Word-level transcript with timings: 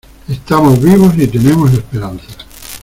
estamos 0.27 0.81
vivos 0.81 1.13
y 1.15 1.27
tenemos 1.27 1.71
esperanza. 1.73 2.25